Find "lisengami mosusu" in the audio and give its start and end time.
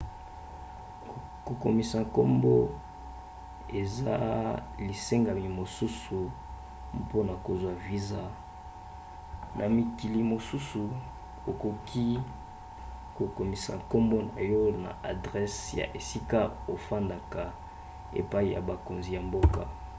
4.87-6.17